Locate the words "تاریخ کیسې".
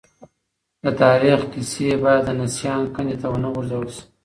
1.01-1.89